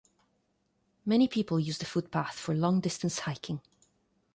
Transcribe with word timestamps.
Many 1.05 1.27
people 1.27 1.59
use 1.59 1.77
the 1.77 1.85
footpath 1.85 2.33
for 2.33 2.55
long-distance 2.55 3.19
hiking. 3.19 3.61